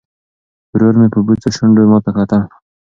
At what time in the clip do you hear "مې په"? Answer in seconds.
0.99-1.19